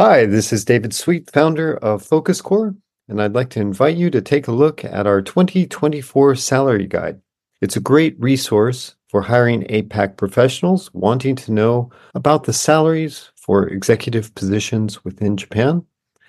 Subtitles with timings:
[0.00, 2.76] Hi, this is David Sweet, founder of Focus Core,
[3.08, 7.20] and I'd like to invite you to take a look at our 2024 salary guide.
[7.60, 13.66] It's a great resource for hiring APAC professionals wanting to know about the salaries for
[13.66, 15.84] executive positions within Japan,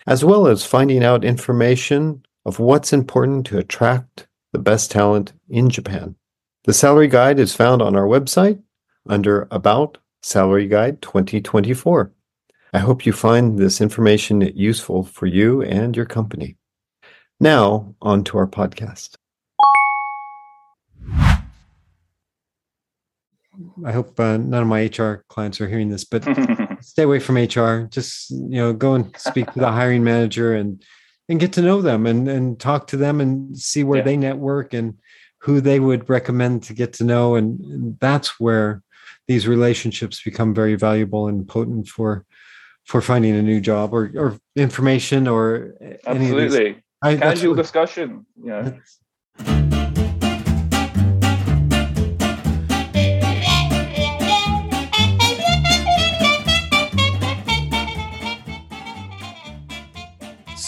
[0.07, 5.70] as well as finding out information of what's important to attract the best talent in
[5.70, 6.15] Japan.
[6.63, 8.63] The salary guide is found on our website
[9.07, 12.11] under About Salary Guide 2024.
[12.71, 16.55] I hope you find this information useful for you and your company.
[17.39, 19.15] Now, on to our podcast.
[23.83, 26.23] I hope uh, none of my HR clients are hearing this, but
[26.82, 27.87] stay away from HR.
[27.87, 30.83] Just you know, go and speak to the hiring manager and
[31.28, 34.06] and get to know them and and talk to them and see where yeah.
[34.06, 35.00] they network and
[35.39, 38.83] who they would recommend to get to know and, and, that's where
[39.28, 42.25] these relationships become very valuable and potent for
[42.86, 45.75] for finding a new job or or information or
[46.06, 48.72] absolutely I, casual discussion yeah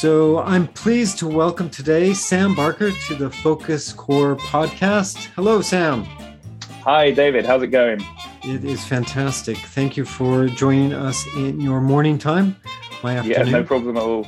[0.02, 5.26] So I'm pleased to welcome today Sam Barker to the Focus Core podcast.
[5.36, 6.06] Hello, Sam.
[6.84, 7.46] Hi, David.
[7.46, 8.04] How's it going?
[8.44, 9.56] It is fantastic.
[9.58, 12.56] Thank you for joining us in your morning time,
[13.04, 13.46] my afternoon.
[13.48, 14.26] Yeah, no problem at all.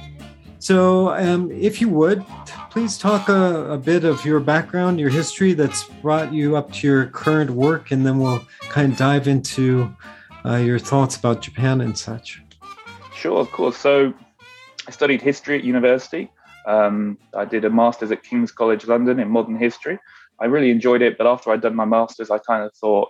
[0.59, 2.23] So, um, if you would,
[2.69, 6.87] please talk a, a, bit of your background, your history that's brought you up to
[6.87, 9.93] your current work, and then we'll kind of dive into
[10.45, 12.41] uh, your thoughts about Japan and such.
[13.15, 13.77] Sure, of course.
[13.77, 14.13] So,
[14.87, 16.31] I studied history at university.
[16.67, 19.97] Um, I did a master's at King's College London in modern history.
[20.39, 23.09] I really enjoyed it, but after I'd done my master's, I kind of thought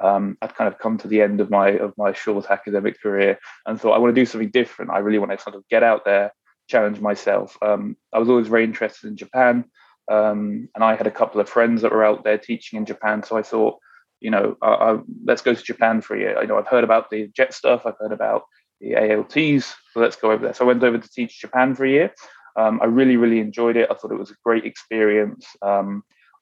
[0.00, 3.38] um, I'd kind of come to the end of my of my short academic career
[3.66, 4.90] and thought I want to do something different.
[4.90, 6.32] I really want to sort of get out there,
[6.68, 7.56] challenge myself.
[7.62, 9.64] Um, I was always very interested in Japan,
[10.10, 13.22] um, and I had a couple of friends that were out there teaching in Japan.
[13.22, 13.78] So I thought,
[14.20, 16.38] you know, I, I, let's go to Japan for a year.
[16.38, 17.86] I know I've heard about the jet stuff.
[17.86, 18.42] I've heard about
[18.80, 19.74] the ALTs.
[19.92, 20.54] So let's go over there.
[20.54, 22.14] So I went over to teach Japan for a year.
[22.56, 23.88] Um, I really, really enjoyed it.
[23.90, 25.46] I thought it was a great experience.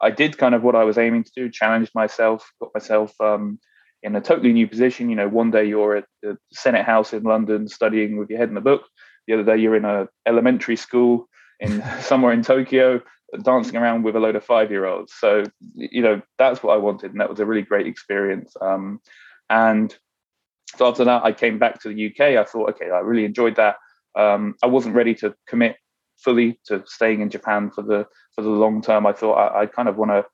[0.01, 3.59] I did kind of what I was aiming to do, challenged myself, got myself um,
[4.03, 5.11] in a totally new position.
[5.11, 8.51] You know, one day you're at the Senate House in London studying with your head
[8.51, 8.83] in a book.
[9.27, 11.29] The other day you're in a elementary school
[11.61, 13.03] in somewhere in Tokyo
[13.43, 15.13] dancing around with a load of five year olds.
[15.19, 17.13] So, you know, that's what I wanted.
[17.13, 18.55] And that was a really great experience.
[18.61, 19.01] Um,
[19.51, 19.97] and
[20.77, 22.37] so after that, I came back to the UK.
[22.37, 23.77] I thought, okay, I really enjoyed that.
[24.15, 25.77] Um, I wasn't ready to commit
[26.23, 29.07] fully to staying in Japan for the for the long term.
[29.07, 30.25] I thought I, I kind of want to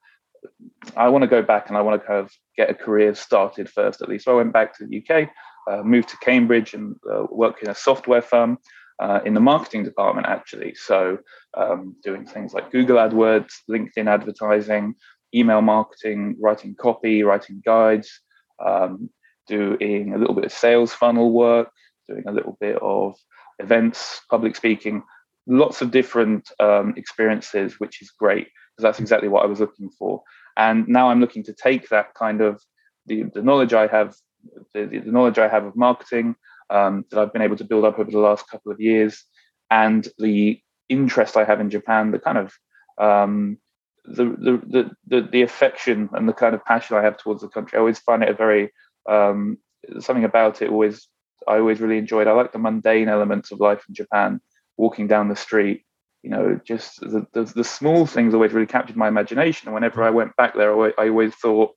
[0.96, 3.68] I want to go back and I want to kind of get a career started
[3.68, 4.24] first at least.
[4.24, 5.28] So I went back to the UK,
[5.70, 8.58] uh, moved to Cambridge, and uh, worked in a software firm
[9.00, 10.74] uh, in the marketing department actually.
[10.74, 11.18] So
[11.56, 14.94] um, doing things like Google AdWords, LinkedIn advertising,
[15.34, 18.20] email marketing, writing copy, writing guides.
[18.64, 19.10] Um,
[19.46, 21.70] doing a little bit of sales funnel work,
[22.08, 23.14] doing a little bit of
[23.58, 25.02] events, public speaking,
[25.46, 29.90] lots of different um, experiences, which is great because that's exactly what I was looking
[29.90, 30.22] for.
[30.56, 32.62] And now I'm looking to take that kind of
[33.06, 34.14] the, the knowledge I have,
[34.74, 36.36] the, the, knowledge I have of marketing
[36.70, 39.24] um, that I've been able to build up over the last couple of years,
[39.70, 42.52] and the interest I have in Japan, the kind of
[42.98, 43.58] um,
[44.04, 47.76] the, the, the the affection and the kind of passion I have towards the country.
[47.76, 48.72] I always find it a very
[49.08, 49.58] um,
[50.00, 51.08] something about it always
[51.46, 52.26] I always really enjoyed.
[52.26, 54.40] I like the mundane elements of life in Japan,
[54.76, 55.84] walking down the street.
[56.22, 59.66] You know, just the, the, the small things always really captured my imagination.
[59.66, 61.72] And whenever I went back there, I, I always thought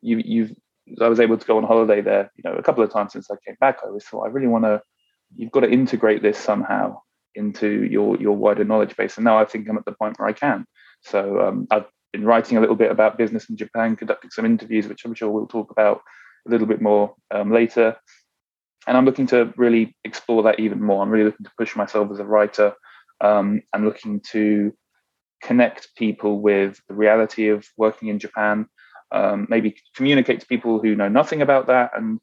[0.00, 0.52] you you've
[1.00, 2.30] I was able to go on holiday there.
[2.36, 4.46] You know, a couple of times since I came back, I always thought I really
[4.48, 4.82] want to.
[5.34, 7.00] You've got to integrate this somehow
[7.34, 9.16] into your your wider knowledge base.
[9.16, 10.66] And now I think I'm at the point where I can.
[11.02, 14.86] So um, I've been writing a little bit about business in Japan, conducting some interviews,
[14.86, 16.02] which I'm sure we'll talk about
[16.46, 17.96] a little bit more um, later.
[18.86, 21.02] And I'm looking to really explore that even more.
[21.02, 22.74] I'm really looking to push myself as a writer.
[23.20, 24.72] Um, I'm looking to
[25.42, 28.66] connect people with the reality of working in Japan,
[29.12, 32.18] um, maybe communicate to people who know nothing about that, and,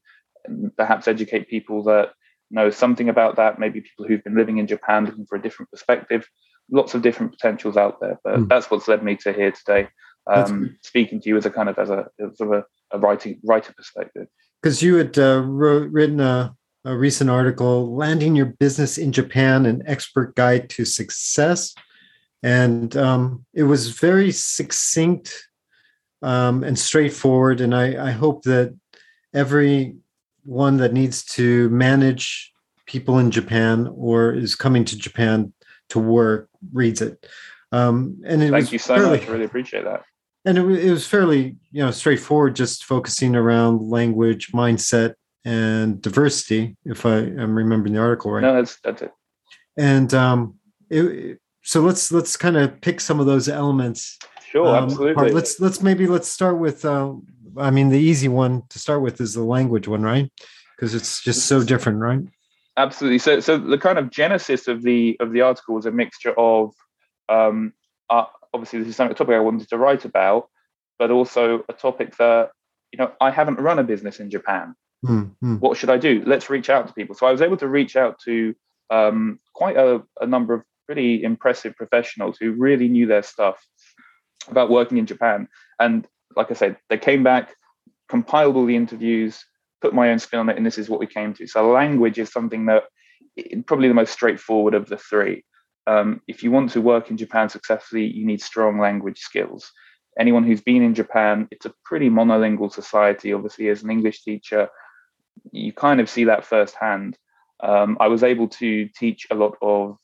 [0.45, 2.11] and perhaps educate people that
[2.51, 5.69] know something about that, maybe people who've been living in Japan looking for a different
[5.71, 6.27] perspective.
[6.71, 8.47] Lots of different potentials out there, but mm.
[8.47, 9.87] that's what's led me to here today,
[10.31, 13.73] um, speaking to you as a kind of as a, as a a writing writer
[13.75, 14.27] perspective.
[14.61, 16.55] Because you had uh, wrote, written a,
[16.85, 21.73] a, recent article, "Landing Your Business in Japan: An Expert Guide to Success,"
[22.43, 25.47] and um, it was very succinct
[26.21, 27.61] um, and straightforward.
[27.61, 28.75] And I, I hope that
[29.33, 32.51] everyone that needs to manage
[32.85, 35.53] people in Japan or is coming to Japan
[35.89, 37.25] to work reads it.
[37.71, 39.27] Um, and it thank you so fairly, much.
[39.27, 40.03] I really appreciate that.
[40.45, 46.77] And it, it was fairly, you know, straightforward, just focusing around language, mindset, and diversity.
[46.85, 48.41] If I am remembering the article right.
[48.41, 49.11] No, that's that's it.
[49.77, 50.55] And um,
[50.89, 54.17] it, so let's let's kind of pick some of those elements.
[54.49, 55.31] Sure, um, absolutely.
[55.31, 56.85] Let's let's maybe let's start with.
[56.85, 57.13] Uh,
[57.57, 60.31] I mean, the easy one to start with is the language one, right?
[60.75, 62.21] Because it's just so different, right?
[62.77, 63.19] Absolutely.
[63.19, 66.73] So, so the kind of genesis of the of the article was a mixture of,
[67.27, 67.73] um,
[68.09, 70.49] uh, obviously, this is something a topic I wanted to write about,
[70.97, 72.51] but also a topic that
[72.93, 74.75] you know I haven't run a business in Japan.
[75.05, 75.55] Mm-hmm.
[75.57, 76.23] What should I do?
[76.25, 77.15] Let's reach out to people.
[77.15, 78.55] So I was able to reach out to
[78.89, 83.63] um, quite a, a number of pretty impressive professionals who really knew their stuff
[84.49, 85.47] about working in Japan.
[85.79, 87.55] And like I said, they came back,
[88.09, 89.45] compiled all the interviews,
[89.81, 91.47] put my own spin on it, and this is what we came to.
[91.47, 92.83] So language is something that
[93.65, 95.45] probably the most straightforward of the three.
[95.87, 99.71] Um, if you want to work in Japan successfully, you need strong language skills.
[100.19, 103.31] Anyone who's been in Japan, it's a pretty monolingual society.
[103.31, 104.69] Obviously, as an English teacher,
[105.51, 107.17] you kind of see that firsthand.
[107.61, 109.97] Um, I was able to teach a lot of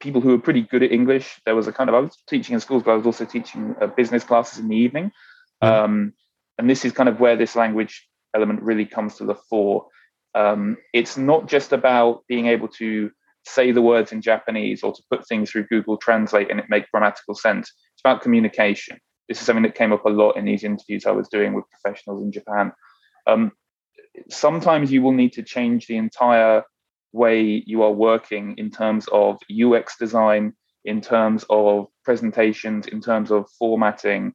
[0.00, 1.40] people who were pretty good at English.
[1.46, 3.74] There was a kind of I was teaching in schools, but I was also teaching
[3.80, 5.12] uh, business classes in the evening.
[5.62, 5.84] Mm-hmm.
[5.84, 6.12] Um,
[6.58, 9.86] and this is kind of where this language element really comes to the fore.
[10.34, 13.10] Um, it's not just about being able to
[13.44, 16.90] say the words in Japanese or to put things through Google Translate and it make
[16.90, 17.72] grammatical sense.
[17.94, 18.98] It's about communication.
[19.28, 21.64] This is something that came up a lot in these interviews I was doing with
[21.70, 22.72] professionals in Japan.
[23.26, 23.52] Um,
[24.28, 26.64] sometimes you will need to change the entire
[27.12, 30.54] way you are working in terms of UX design,
[30.84, 34.34] in terms of presentations, in terms of formatting.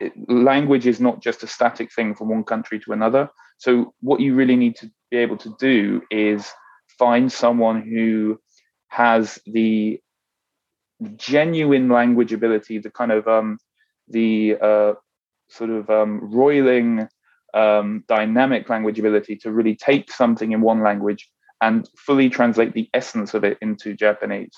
[0.00, 3.30] It, language is not just a static thing from one country to another.
[3.58, 6.50] So, what you really need to be able to do is
[6.98, 8.38] find someone who
[8.88, 10.00] has the
[11.16, 13.58] genuine language ability, the kind of um,
[14.08, 14.94] the uh,
[15.48, 17.08] sort of um, roiling
[17.56, 21.28] um, dynamic language ability to really take something in one language
[21.62, 24.52] and fully translate the essence of it into Japanese.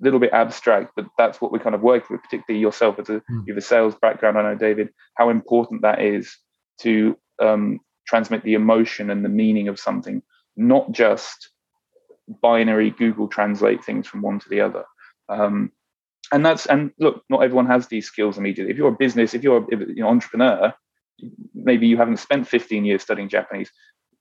[0.00, 3.08] A little bit abstract, but that's what we kind of work with, particularly yourself as
[3.08, 3.46] a, mm.
[3.46, 4.38] you have a sales background.
[4.38, 6.34] I know, David, how important that is
[6.82, 10.22] to um, transmit the emotion and the meaning of something,
[10.56, 11.50] not just
[12.42, 14.84] binary Google translate things from one to the other.
[15.28, 15.72] Um,
[16.32, 18.70] and that's and look, not everyone has these skills immediately.
[18.70, 20.72] If you're a business, if you're an you know, entrepreneur,
[21.54, 23.70] maybe you haven't spent 15 years studying Japanese.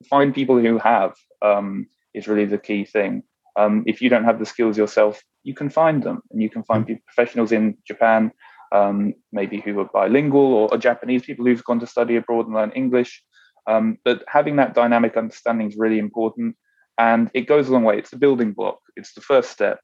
[0.10, 1.14] Find people who have.
[1.42, 3.24] Um, is really the key thing.
[3.56, 6.64] Um, if you don't have the skills yourself, you can find them, and you can
[6.64, 7.00] find mm.
[7.06, 8.32] professionals in Japan,
[8.72, 12.56] um, maybe who are bilingual or, or, Japanese people who've gone to study abroad and
[12.56, 13.24] learn English.
[13.68, 16.56] Um, but having that dynamic understanding is really important,
[16.98, 17.98] and it goes a long way.
[17.98, 18.80] It's the building block.
[18.96, 19.80] It's the first step,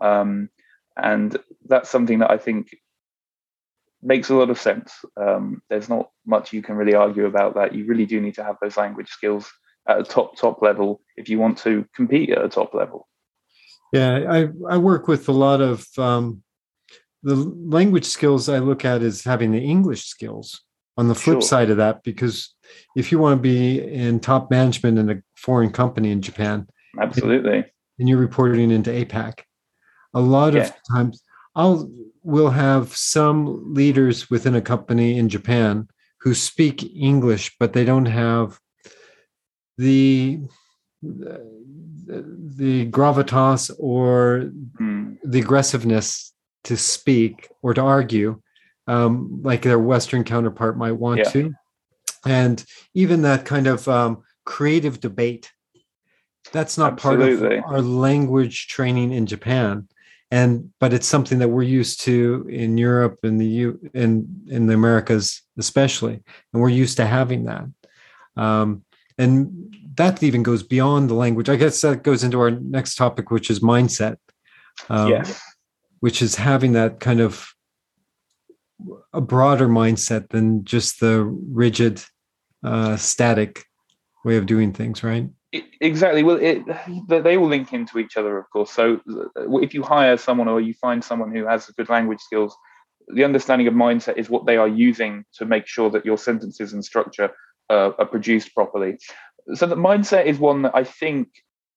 [0.00, 0.48] um,
[0.96, 1.36] and
[1.66, 2.68] that's something that I think
[4.06, 4.94] makes a lot of sense.
[5.16, 7.74] Um, there's not much you can really argue about that.
[7.74, 9.50] You really do need to have those language skills
[9.88, 13.08] at a top top level if you want to compete at a top level.
[13.92, 16.42] Yeah, I I work with a lot of um,
[17.22, 18.48] the language skills.
[18.48, 20.62] I look at as having the English skills.
[20.98, 21.42] On the flip sure.
[21.42, 22.54] side of that, because
[22.96, 26.66] if you want to be in top management in a foreign company in Japan,
[26.98, 27.66] absolutely, and,
[27.98, 29.40] and you're reporting into APAC,
[30.14, 30.62] a lot yeah.
[30.62, 31.20] of times
[31.56, 31.90] I'll
[32.22, 35.88] will have some leaders within a company in Japan
[36.20, 38.58] who speak English, but they don't have
[39.78, 40.40] the
[41.02, 45.18] the gravitas or mm.
[45.24, 46.32] the aggressiveness
[46.64, 48.40] to speak or to argue
[48.86, 51.30] um, like their western counterpart might want yeah.
[51.30, 51.54] to
[52.24, 55.50] and even that kind of um, creative debate
[56.52, 57.60] that's not Absolutely.
[57.60, 59.88] part of our language training in japan
[60.30, 64.66] and but it's something that we're used to in europe and the u in in
[64.66, 67.64] the americas especially and we're used to having that.
[68.36, 68.84] Um,
[69.18, 71.48] and that even goes beyond the language.
[71.48, 74.16] I guess that goes into our next topic which is mindset
[74.90, 75.40] um, yes.
[76.00, 77.48] which is having that kind of
[79.12, 82.02] a broader mindset than just the rigid
[82.62, 83.64] uh, static
[84.24, 85.28] way of doing things right
[85.80, 86.62] exactly well it,
[87.08, 90.60] they all link into each other of course so uh, if you hire someone or
[90.60, 92.56] you find someone who has good language skills
[93.08, 96.72] the understanding of mindset is what they are using to make sure that your sentences
[96.72, 97.30] and structure
[97.70, 98.98] uh, are produced properly.
[99.54, 101.28] So the mindset is one that I think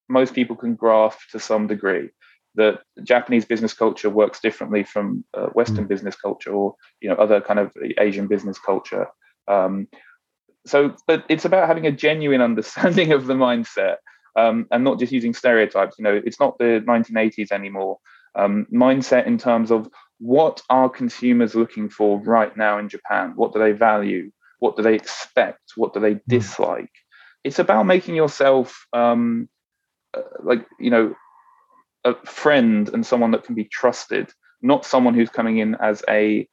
[0.08, 2.10] most people can grasp to some degree.
[2.56, 5.88] That Japanese business culture works differently from uh, Western mm.
[5.88, 9.08] business culture or you know other kind of Asian business culture.
[9.48, 9.88] Um,
[10.66, 13.98] so, but it's about having a genuine understanding of the mindset.
[14.36, 15.98] um, and not just using stereotypes.
[15.98, 17.98] You know, it's not the 1980s anymore.
[18.36, 19.90] Um, mindset in terms of
[20.20, 23.34] what are consumers looking for right now in Japan?
[23.36, 24.32] What do they value?
[24.60, 25.72] What do they expect?
[25.76, 26.20] What do they hmm.
[26.28, 26.92] dislike?
[27.44, 29.50] It's about making yourself um,
[30.14, 31.16] uh, like you know
[32.04, 36.48] a friend and someone that can be trusted, not someone who's coming in as a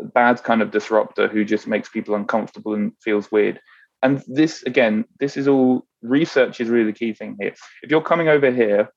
[0.00, 3.60] bad kind of disruptor who just makes people uncomfortable and feels weird.
[4.02, 7.54] And this again, this is all research is really the key thing here.
[7.82, 8.88] If you're coming over here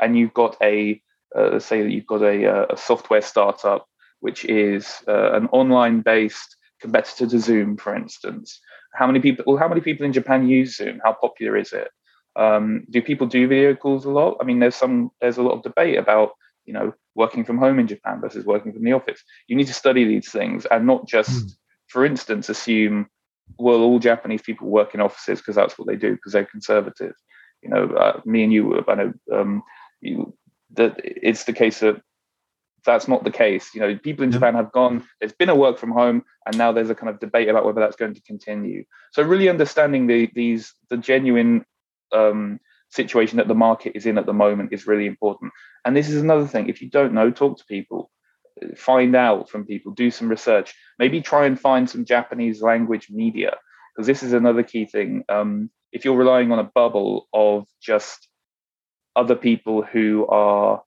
[0.00, 1.00] and you've got a
[1.36, 3.86] uh, say that you've got a, uh, a software startup
[4.20, 8.60] which is uh, an online based competitor to Zoom, for instance.
[8.94, 9.44] How many people?
[9.46, 11.00] Well, how many people in Japan use Zoom?
[11.04, 11.88] How popular is it?
[12.36, 14.38] Um, do people do video calls a lot?
[14.40, 16.30] I mean, there's some there's a lot of debate about
[16.68, 19.24] you know working from home in Japan versus working from the office.
[19.48, 21.50] You need to study these things and not just, mm.
[21.88, 23.08] for instance, assume
[23.58, 27.14] well all Japanese people work in offices because that's what they do because they're conservative.
[27.62, 29.62] You know, uh, me and you, I know um,
[30.00, 30.36] you,
[30.74, 32.00] that it's the case that
[32.84, 33.74] that's not the case.
[33.74, 36.70] You know, people in Japan have gone, there's been a work from home, and now
[36.70, 38.84] there's a kind of debate about whether that's going to continue.
[39.12, 41.64] So really understanding the these the genuine
[42.12, 42.60] um,
[42.90, 45.52] situation that the market is in at the moment is really important.
[45.84, 46.68] And this is another thing.
[46.68, 48.10] If you don't know, talk to people,
[48.76, 53.56] find out from people, do some research, maybe try and find some Japanese language media,
[53.94, 55.24] because this is another key thing.
[55.28, 58.28] Um, if you're relying on a bubble of just
[59.16, 60.82] other people who are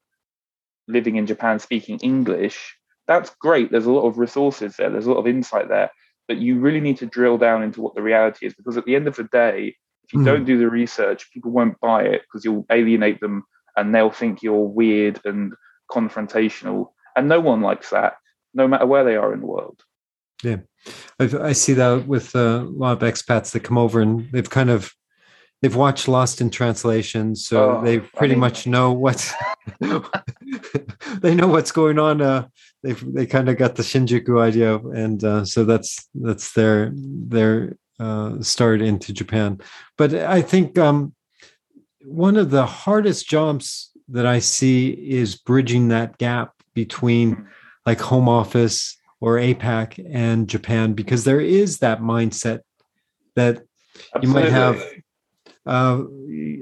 [0.87, 2.77] living in Japan speaking English,
[3.07, 3.71] that's great.
[3.71, 5.91] There's a lot of resources there, there's a lot of insight there.
[6.27, 8.95] But you really need to drill down into what the reality is because at the
[8.95, 10.25] end of the day, if you mm.
[10.25, 13.43] don't do the research, people won't buy it because you'll alienate them
[13.77, 15.53] and they'll think you're weird and
[15.89, 16.91] confrontational.
[17.15, 18.13] And no one likes that,
[18.53, 19.81] no matter where they are in the world.
[20.43, 20.57] Yeah,
[21.19, 24.49] I've, i see that with uh, a lot of expats that come over and they've
[24.49, 24.91] kind of
[25.61, 29.31] they've watched Lost in Translation, so oh, they pretty I mean, much know what
[31.21, 32.21] they know what's going on.
[32.21, 32.47] Uh,
[32.83, 37.77] they they kind of got the Shinjuku idea, and uh, so that's that's their their
[38.01, 39.59] uh, start into Japan.
[39.97, 41.13] But I think um,
[42.03, 47.43] one of the hardest jobs that I see is bridging that gap between hmm.
[47.85, 52.61] like home office or APAC and Japan, because there is that mindset
[53.35, 53.61] that
[54.15, 54.27] Absolutely.
[54.27, 54.83] you might have
[55.65, 56.01] uh,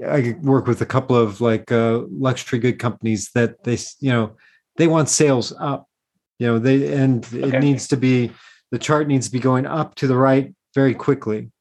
[0.05, 4.35] I work with a couple of like uh, luxury good companies that they, you know,
[4.75, 5.87] they want sales up,
[6.37, 7.57] you know, they and okay.
[7.57, 8.31] it needs to be
[8.71, 11.51] the chart needs to be going up to the right very quickly.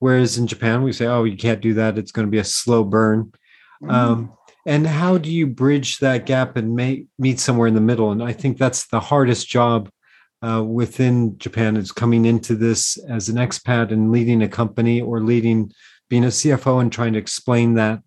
[0.00, 2.52] Whereas in Japan, we say, oh, you can't do that; it's going to be a
[2.60, 3.32] slow burn.
[3.82, 3.90] Mm-hmm.
[3.90, 4.32] Um,
[4.66, 8.10] and how do you bridge that gap and make, meet somewhere in the middle?
[8.10, 9.90] And I think that's the hardest job
[10.42, 15.20] uh, within Japan is coming into this as an expat and leading a company or
[15.20, 15.70] leading
[16.10, 18.00] being a CFO and trying to explain that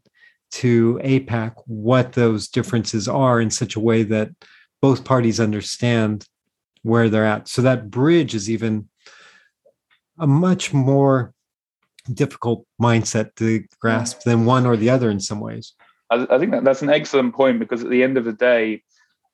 [0.49, 4.29] to APAC what those differences are in such a way that
[4.81, 6.25] both parties understand
[6.83, 7.47] where they're at.
[7.47, 8.89] So that bridge is even
[10.19, 11.33] a much more
[12.13, 15.73] difficult mindset to grasp than one or the other in some ways.
[16.09, 18.83] I, think that that's an excellent point because at the end of the day,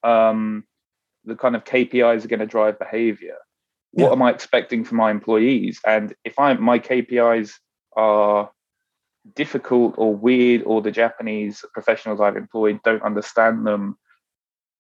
[0.04, 0.64] um,
[1.24, 3.38] the kind of KPIs are going to drive behavior.
[3.92, 4.12] What yeah.
[4.12, 5.80] am I expecting from my employees?
[5.86, 7.54] And if I my KPIs
[7.96, 8.50] are
[9.36, 13.98] difficult or weird or the Japanese professionals I've employed don't understand them,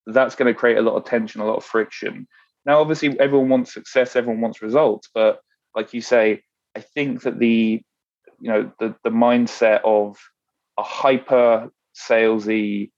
[0.07, 2.27] that's going to create a lot of tension, a lot of friction.
[2.65, 5.39] Now, obviously, everyone wants success, everyone wants results, but
[5.75, 6.43] like you say,
[6.75, 7.81] I think that the
[8.39, 10.17] you know the the mindset of
[10.77, 12.91] a hyper salesy,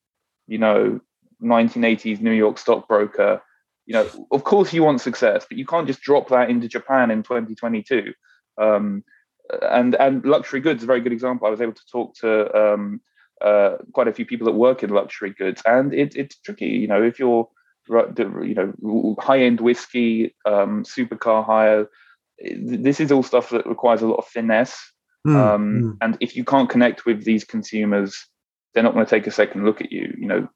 [0.47, 0.99] you know,
[1.43, 3.41] 1980s New York stockbroker,
[3.85, 7.11] you know, of course you want success, but you can't just drop that into Japan
[7.11, 8.13] in 2022.
[8.57, 9.03] Um,
[9.61, 11.47] and and luxury goods a very good example.
[11.47, 13.01] I was able to talk to um,
[13.41, 16.67] uh, quite a few people that work in luxury goods, and it, it's tricky.
[16.67, 17.47] You know, if you're
[17.87, 21.87] you know high end whiskey, um, supercar hire,
[22.39, 24.77] this is all stuff that requires a lot of finesse.
[25.25, 25.97] Mm, um, mm.
[26.01, 28.27] And if you can't connect with these consumers,
[28.73, 30.13] they're not going to take a second look at you.
[30.17, 30.49] You know,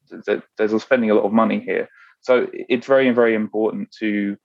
[0.57, 1.87] there's spending a lot of money here,
[2.21, 4.37] so it's very very important to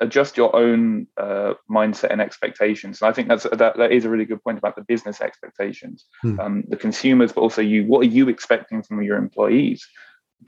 [0.00, 3.00] adjust your own uh, mindset and expectations.
[3.00, 6.04] And I think that's that, that is a really good point about the business expectations,
[6.22, 6.38] hmm.
[6.40, 7.84] um, the consumers, but also you.
[7.84, 9.86] What are you expecting from your employees?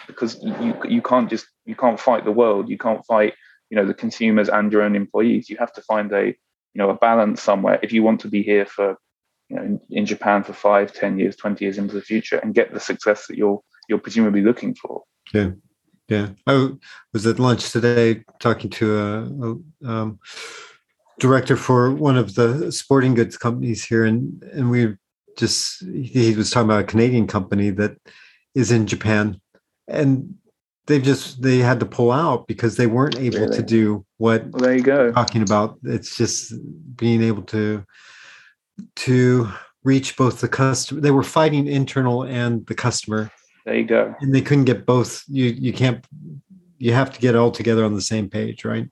[0.06, 2.68] Because you you can't just you can't fight the world.
[2.68, 3.34] You can't fight
[3.70, 5.48] you know the consumers and your own employees.
[5.48, 6.34] You have to find a you
[6.74, 8.96] know a balance somewhere if you want to be here for
[9.48, 12.54] you know in, in Japan for five, ten years, twenty years into the future and
[12.54, 15.02] get the success that you're you're presumably looking for.
[15.32, 15.50] Yeah.
[16.08, 16.70] Yeah, I
[17.12, 20.20] was at lunch today talking to a, a um,
[21.18, 24.94] director for one of the sporting goods companies here, and and we
[25.36, 27.96] just he was talking about a Canadian company that
[28.54, 29.40] is in Japan,
[29.88, 30.36] and
[30.86, 33.56] they've just they had to pull out because they weren't able really?
[33.56, 35.12] to do what well, there you go.
[35.12, 35.78] talking about.
[35.84, 36.54] It's just
[36.96, 37.84] being able to
[38.96, 39.48] to
[39.84, 43.30] reach both the customer they were fighting internal and the customer.
[43.64, 44.14] There you go.
[44.20, 46.04] And they couldn't get both you you can't
[46.78, 48.88] you have to get all together on the same page right?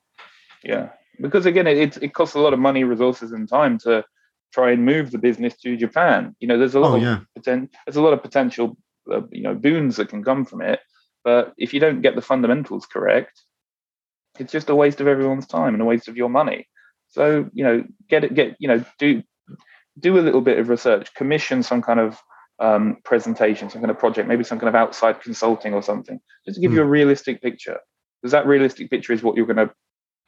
[0.62, 0.90] Yeah.
[1.20, 4.04] Because again it, it costs a lot of money resources and time to
[4.52, 6.34] try and move the business to japan.
[6.40, 7.20] You know there's a lot oh, of yeah.
[7.38, 8.76] poten- there's a lot of potential
[9.12, 10.80] uh, you know boons that can come from it
[11.24, 13.42] but if you don't get the fundamentals correct,
[14.38, 16.68] it's just a waste of everyone's time and a waste of your money.
[17.08, 19.22] So, you know, get it, get, you know, do
[19.98, 22.18] do a little bit of research, commission some kind of
[22.58, 26.56] um, presentation, some kind of project, maybe some kind of outside consulting or something, just
[26.56, 26.76] to give mm.
[26.76, 27.78] you a realistic picture.
[28.20, 29.72] Because that realistic picture is what you're going to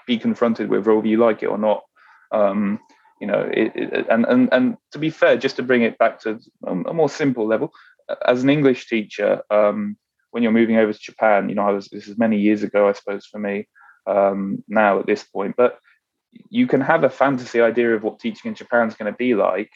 [0.07, 1.83] be confronted with, whether you like it or not.
[2.31, 2.79] Um,
[3.21, 6.21] you know, it, it, and and and to be fair, just to bring it back
[6.21, 7.73] to a more simple level,
[8.25, 9.97] as an English teacher, um,
[10.37, 12.90] when you're moving over to Japan, you know, I was this is many years ago,
[12.90, 13.66] I suppose, for me
[14.07, 15.78] um, now at this point, but
[16.50, 19.35] you can have a fantasy idea of what teaching in Japan is going to be
[19.35, 19.71] like.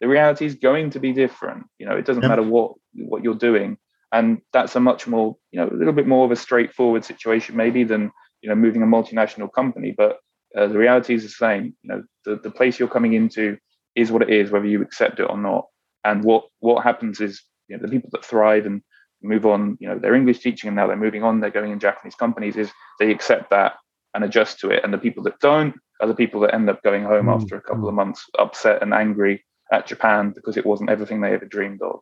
[0.00, 1.66] The reality is going to be different.
[1.80, 3.76] You know, it doesn't matter what what you're doing,
[4.12, 7.56] and that's a much more, you know, a little bit more of a straightforward situation
[7.56, 9.90] maybe than you know moving a multinational company.
[9.90, 10.20] But
[10.56, 11.74] uh, the reality is the same.
[11.82, 13.58] You know, the, the place you're coming into
[13.96, 15.66] is what it is, whether you accept it or not.
[16.04, 18.80] And what what happens is, you know, the people that thrive and
[19.24, 21.80] move on, you know, they're English teaching and now they're moving on, they're going in
[21.80, 23.74] Japanese companies, is they accept that
[24.14, 24.84] and adjust to it.
[24.84, 27.34] And the people that don't are the people that end up going home mm.
[27.34, 31.32] after a couple of months upset and angry at Japan because it wasn't everything they
[31.32, 32.00] ever dreamed of.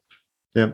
[0.54, 0.72] Yeah.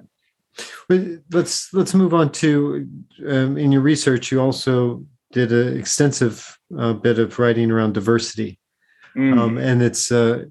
[0.88, 2.88] Let's let's move on to
[3.28, 4.33] um, in your research.
[4.33, 8.59] You also did an extensive uh, bit of writing around diversity,
[9.14, 9.38] mm.
[9.38, 10.47] um, and it's uh,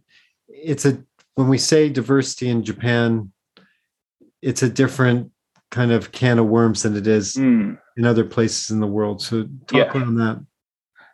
[0.47, 1.03] it's a
[1.35, 3.33] when we say diversity in Japan,
[4.41, 5.31] it's a different
[5.71, 7.77] kind of can of worms than it is mm.
[7.97, 9.21] in other places in the world.
[9.21, 10.01] So talk yeah.
[10.01, 10.45] on that.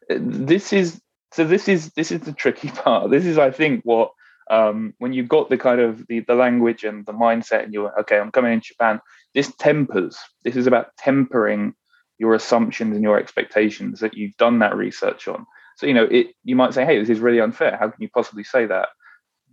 [0.10, 3.10] Uh, this is so this is this is the tricky part.
[3.12, 4.12] This is I think what
[4.50, 7.98] um, when you've got the kind of the, the language and the mindset and you're
[8.02, 9.00] okay, I'm coming in Japan,
[9.34, 10.18] this tempers.
[10.44, 11.74] This is about tempering
[12.20, 15.46] your assumptions and your expectations that you've done that research on.
[15.78, 17.78] So you know, it you might say, hey, this is really unfair.
[17.78, 18.89] How can you possibly say that?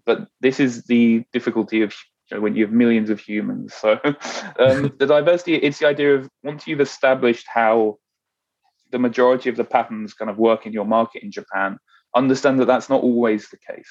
[0.05, 1.95] But this is the difficulty of
[2.39, 3.75] when you have millions of humans.
[3.75, 3.93] So
[4.59, 7.99] um, the diversity, it's the idea of once you've established how
[8.93, 11.79] the majority of the patterns kind of work in your market in Japan,
[12.15, 13.91] understand that that's not always the case.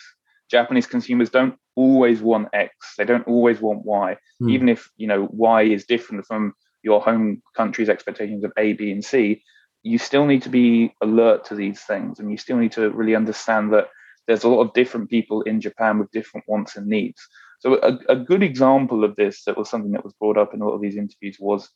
[0.49, 2.95] Japanese consumers don't always want X.
[2.97, 4.17] They don't always want Y.
[4.41, 4.51] Mm.
[4.51, 8.91] Even if you know Y is different from your home country's expectations of A, B,
[8.91, 9.43] and C,
[9.83, 13.15] you still need to be alert to these things, and you still need to really
[13.15, 13.89] understand that
[14.27, 17.27] there's a lot of different people in Japan with different wants and needs.
[17.59, 20.61] So a, a, good example of this that was something that was brought up in
[20.61, 21.69] a lot of these interviews was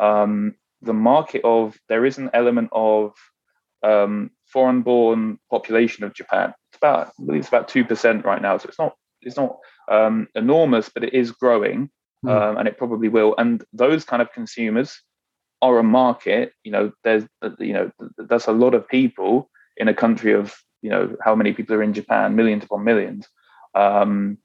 [0.00, 3.12] um, the market of there is an element of
[3.84, 6.52] um, foreign-born population of Japan.
[6.70, 9.58] It's about I believe it's about two percent right now, so it's not it's not
[9.90, 11.90] um, enormous, but it is growing,
[12.24, 12.58] mm.
[12.58, 13.34] and it probably will.
[13.38, 15.00] And those kind of consumers
[15.62, 16.52] are a market.
[16.64, 17.24] You know, there's
[17.58, 21.52] you know that's a lot of people in a country of you know how many
[21.52, 23.28] people are in Japan, millions upon millions.
[23.74, 24.38] Um,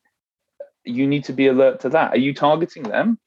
[0.86, 2.14] you need to be alert to that.
[2.14, 3.20] Are you targeting them?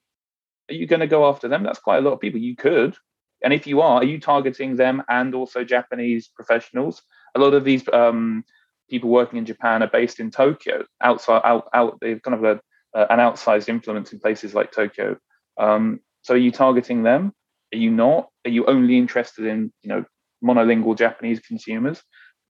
[0.71, 1.63] Are you going to go after them?
[1.63, 2.41] That's quite a lot of people.
[2.41, 2.97] You could.
[3.43, 7.03] And if you are, are you targeting them and also Japanese professionals?
[7.35, 8.45] A lot of these um,
[8.89, 11.99] people working in Japan are based in Tokyo, outside, out, out.
[12.01, 12.61] They've kind of a,
[12.99, 15.19] uh, an outsized influence in places like Tokyo.
[15.59, 17.33] Um, so, are you targeting them?
[17.73, 18.29] Are you not?
[18.45, 20.05] Are you only interested in, you know,
[20.43, 22.03] monolingual Japanese consumers?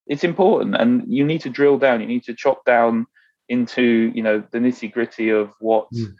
[0.06, 2.00] It's important, and you need to drill down.
[2.00, 3.06] You need to chop down
[3.48, 6.14] into you know the nitty gritty of what mm.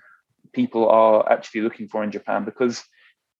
[0.53, 2.85] people are actually looking for in Japan because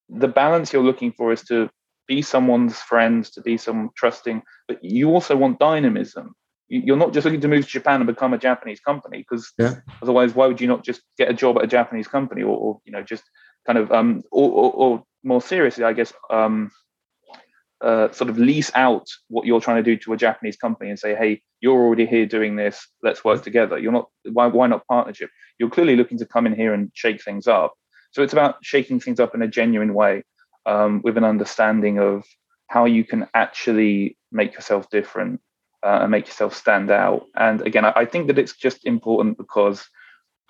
[0.09, 1.69] the balance you're looking for is to
[2.07, 6.35] be someone's friend, to be some trusting, but you also want dynamism.
[6.69, 9.77] You're not just looking to move to Japan and become a Japanese company because yeah.
[10.03, 12.81] otherwise, why would you not just get a job at a Japanese company or, or
[12.85, 13.23] you know just
[13.67, 16.73] kind of um or, or, or more seriously, I guess um
[17.83, 20.99] uh, sort of lease out what you're trying to do to a Japanese company and
[20.99, 23.79] say, hey, you're already here doing this, let's work together.
[23.79, 25.31] You're not why why not partnership?
[25.59, 27.75] You're clearly looking to come in here and shake things up.
[28.13, 30.23] So it's about shaking things up in a genuine way,
[30.65, 32.25] um, with an understanding of
[32.69, 35.41] how you can actually make yourself different
[35.83, 37.27] uh, and make yourself stand out.
[37.37, 39.87] And again, I, I think that it's just important because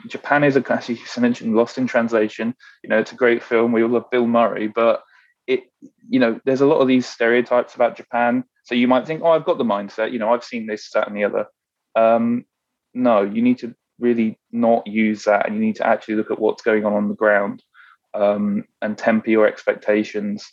[0.09, 2.55] Japan is a, as you mentioned, Lost in Translation.
[2.83, 3.73] You know, it's a great film.
[3.73, 5.03] We all love Bill Murray, but
[5.47, 5.65] it
[6.09, 9.31] you know there's a lot of these stereotypes about japan so you might think oh
[9.31, 11.47] i've got the mindset you know i've seen this that and the other
[11.95, 12.45] um,
[12.95, 16.39] no you need to really not use that, and you need to actually look at
[16.39, 17.63] what's going on on the ground
[18.15, 20.45] um, and temper your expectations.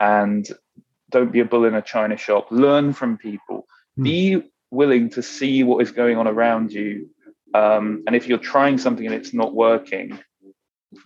[0.00, 0.46] And
[1.10, 2.48] don't be a bull in a china shop.
[2.50, 3.66] Learn from people.
[3.98, 4.04] Mm.
[4.04, 7.08] Be willing to see what is going on around you.
[7.54, 10.18] Um, and if you're trying something and it's not working,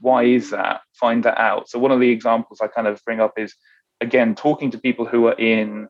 [0.00, 0.80] why is that?
[0.94, 1.68] Find that out.
[1.68, 3.54] So one of the examples I kind of bring up is
[4.00, 5.88] again talking to people who are in,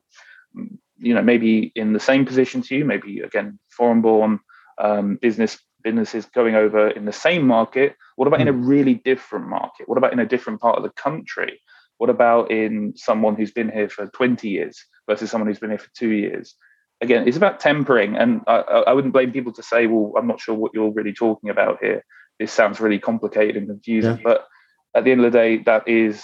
[0.97, 4.39] you know, maybe in the same position to you, maybe again foreign born
[4.79, 7.95] um, business businesses going over in the same market.
[8.15, 8.65] What about in a hmm.
[8.65, 9.87] really different market?
[9.87, 11.61] What about in a different part of the country?
[11.97, 15.79] What about in someone who's been here for 20 years versus someone who's been here
[15.79, 16.55] for two years?
[17.01, 18.15] Again, it's about tempering.
[18.15, 18.57] And I,
[18.87, 21.79] I wouldn't blame people to say, well, I'm not sure what you're really talking about
[21.81, 22.03] here.
[22.39, 24.17] This sounds really complicated and confusing.
[24.17, 24.23] Yeah.
[24.23, 24.47] But
[24.95, 26.23] at the end of the day, that is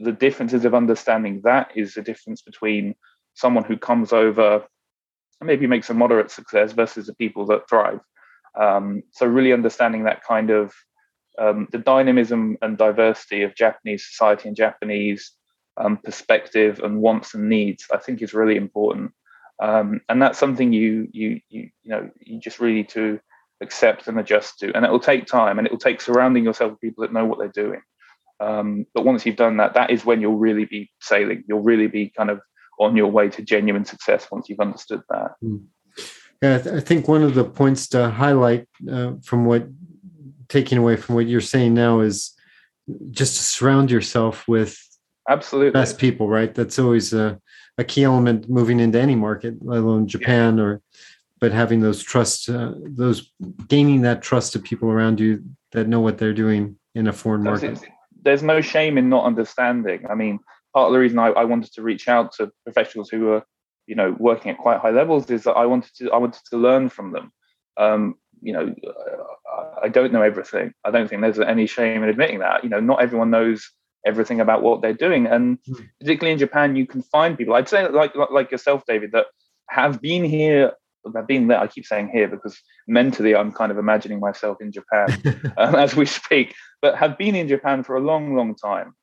[0.00, 2.94] the differences of understanding that is the difference between
[3.34, 4.64] someone who comes over
[5.40, 8.00] and maybe makes a moderate success versus the people that thrive.
[8.58, 10.72] Um, so really understanding that kind of
[11.38, 15.32] um, the dynamism and diversity of Japanese society and Japanese
[15.76, 19.12] um, perspective and wants and needs, I think is really important.
[19.60, 23.20] Um, and that's something you you you you know you just really need to
[23.60, 26.72] accept and adjust to, and it will take time, and it will take surrounding yourself
[26.72, 27.80] with people that know what they're doing.
[28.40, 31.44] Um, but once you've done that, that is when you'll really be sailing.
[31.48, 32.40] You'll really be kind of
[32.78, 35.32] on your way to genuine success once you've understood that.
[35.42, 35.64] Mm.
[36.40, 39.66] Yeah, I, th- I, think one of the points to highlight uh, from what
[40.48, 42.32] taking away from what you're saying now is
[43.10, 44.80] just to surround yourself with
[45.28, 46.54] absolutely best people, right?
[46.54, 47.40] That's always a,
[47.76, 50.80] a key element moving into any market, let alone Japan or
[51.40, 53.32] but having those trust uh, those
[53.68, 57.42] gaining that trust of people around you that know what they're doing in a foreign
[57.42, 57.80] market
[58.22, 60.38] there's no shame in not understanding i mean
[60.74, 63.42] part of the reason I, I, wanted to reach out to professionals who are
[63.86, 66.56] you know working at quite high levels is that i wanted to i wanted to
[66.56, 67.32] learn from them
[67.76, 68.74] um, you know
[69.82, 70.72] I don't know everything.
[70.84, 72.64] I don't think there's any shame in admitting that.
[72.64, 73.70] You know, not everyone knows
[74.06, 75.88] everything about what they're doing, and mm.
[76.00, 77.54] particularly in Japan, you can find people.
[77.54, 79.26] I'd say like like yourself, David, that
[79.68, 80.72] have been here.
[81.14, 81.60] Have been there.
[81.60, 85.96] I keep saying here because mentally I'm kind of imagining myself in Japan um, as
[85.96, 88.94] we speak, but have been in Japan for a long, long time,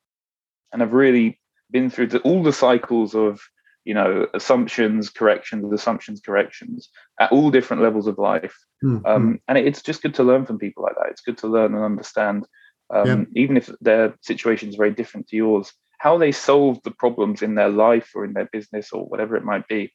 [0.72, 1.38] and have really
[1.70, 3.40] been through the, all the cycles of
[3.84, 6.88] you know assumptions corrections assumptions corrections
[7.20, 9.06] at all different levels of life mm-hmm.
[9.06, 11.74] um, and it's just good to learn from people like that it's good to learn
[11.74, 12.46] and understand
[12.94, 13.42] um, yeah.
[13.42, 17.54] even if their situation is very different to yours how they solve the problems in
[17.54, 19.92] their life or in their business or whatever it might be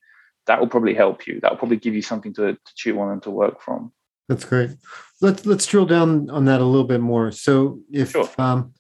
[0.47, 1.39] that will probably help you.
[1.41, 3.91] That will probably give you something to, to chew on and to work from.
[4.27, 4.71] That's great.
[5.19, 7.31] Let's let's drill down on that a little bit more.
[7.31, 8.29] So if sure.
[8.37, 8.73] um,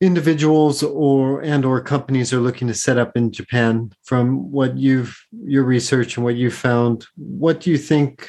[0.00, 5.16] individuals or and or companies are looking to set up in Japan from what you've
[5.30, 8.28] your research and what you found what do you think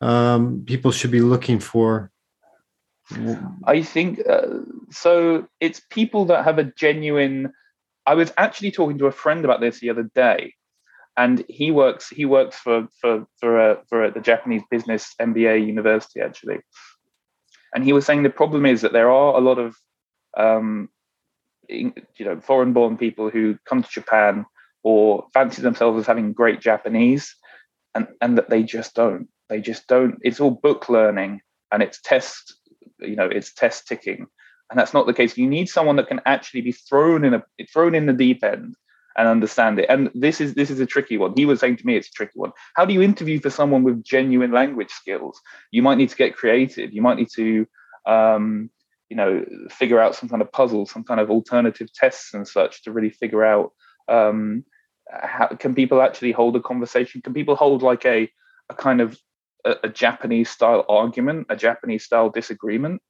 [0.00, 2.10] um, people should be looking for?
[3.64, 4.58] I think uh,
[4.90, 7.52] so it's people that have a genuine
[8.06, 10.54] I was actually talking to a friend about this the other day
[11.16, 15.66] and he works he works for for for a, for a, the Japanese business MBA
[15.66, 16.60] university actually
[17.74, 19.76] and he was saying the problem is that there are a lot of
[20.36, 20.88] um,
[21.68, 24.44] you know, foreign-born people who come to Japan
[24.82, 27.34] or fancy themselves as having great Japanese,
[27.94, 29.28] and and that they just don't.
[29.48, 30.18] They just don't.
[30.22, 32.54] It's all book learning and it's test,
[33.00, 34.26] you know, it's test ticking,
[34.70, 35.36] and that's not the case.
[35.36, 38.74] You need someone that can actually be thrown in a thrown in the deep end
[39.16, 39.86] and understand it.
[39.88, 41.34] And this is this is a tricky one.
[41.36, 42.52] He was saying to me, it's a tricky one.
[42.74, 45.40] How do you interview for someone with genuine language skills?
[45.70, 46.92] You might need to get creative.
[46.92, 47.66] You might need to
[48.06, 48.70] um,
[49.12, 52.82] you know figure out some kind of puzzle some kind of alternative tests and such
[52.82, 53.72] to really figure out
[54.08, 54.64] um,
[55.12, 58.30] how can people actually hold a conversation can people hold like a
[58.70, 59.18] a kind of
[59.66, 63.02] a, a japanese style argument a japanese style disagreement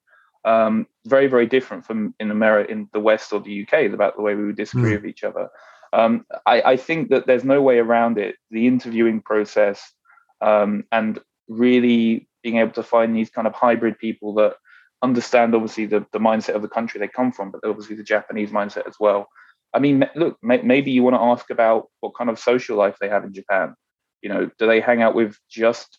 [0.45, 4.23] um, very very different from in america in the west or the uk about the
[4.23, 4.97] way we would disagree mm.
[4.97, 5.49] with each other
[5.93, 9.93] um, I, I, think that there's no way around it the interviewing process
[10.41, 14.55] um, and really being able to find these kind of hybrid people that
[15.03, 18.51] understand obviously the, the mindset of the country they come from, but obviously the Japanese
[18.51, 19.29] mindset as well.
[19.75, 23.09] I mean, look, maybe you want to ask about what kind of social life they
[23.09, 23.75] have in Japan.
[24.21, 25.99] You know, do they hang out with just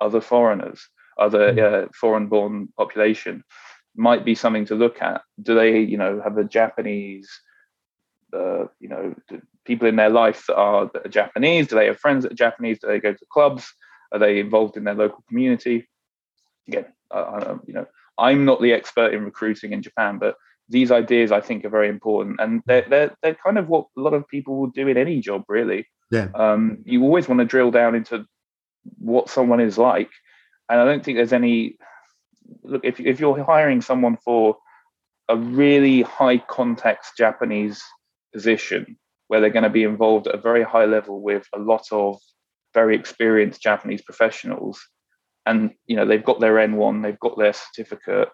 [0.00, 1.84] other foreigners, other mm.
[1.84, 3.44] uh, foreign-born population?
[3.94, 5.20] Might be something to look at.
[5.42, 7.28] Do they, you know, have a Japanese,
[8.32, 9.14] uh, you know,
[9.64, 11.68] people in their life that are, that are Japanese?
[11.68, 12.78] Do they have friends that are Japanese?
[12.78, 13.72] Do they go to clubs?
[14.12, 15.88] Are they involved in their local community?
[16.68, 17.86] Again, uh, you know,
[18.18, 20.36] I'm not the expert in recruiting in Japan, but
[20.68, 24.00] these ideas I think are very important, and they're they're, they're kind of what a
[24.00, 25.86] lot of people will do in any job, really.
[26.10, 26.28] Yeah.
[26.34, 28.24] Um, you always want to drill down into
[28.98, 30.10] what someone is like,
[30.68, 31.76] and I don't think there's any
[32.62, 34.56] look if if you're hiring someone for
[35.28, 37.82] a really high context Japanese
[38.32, 38.96] position
[39.28, 42.18] where they're going to be involved at a very high level with a lot of
[42.74, 44.80] very experienced Japanese professionals,
[45.46, 48.28] and you know they've got their N1, they've got their certificate,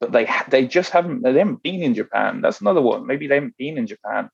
[0.00, 2.40] but they they just haven't they haven't been in Japan.
[2.40, 3.06] That's another one.
[3.06, 4.30] Maybe they haven't been in Japan.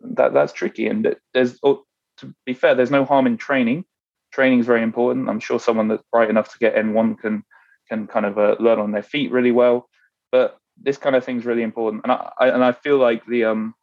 [0.00, 0.88] That that's tricky.
[0.88, 1.84] And there's oh,
[2.18, 3.86] to be fair, there's no harm in training.
[4.32, 5.30] Training is very important.
[5.30, 7.44] I'm sure someone that's bright enough to get N1 can
[7.88, 9.88] can kind of uh, learn on their feet really well.
[10.30, 13.24] But this kind of thing is really important, and I, I and I feel like
[13.24, 13.74] the um